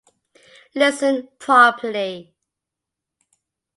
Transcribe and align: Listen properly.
Listen 0.73 1.29
properly. 1.37 2.33